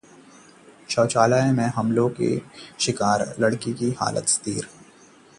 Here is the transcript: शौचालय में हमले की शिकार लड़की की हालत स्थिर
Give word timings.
शौचालय 0.89 1.51
में 1.51 1.65
हमले 1.75 2.07
की 2.15 2.29
शिकार 2.79 3.25
लड़की 3.39 3.73
की 3.73 3.91
हालत 3.99 4.27
स्थिर 4.27 4.67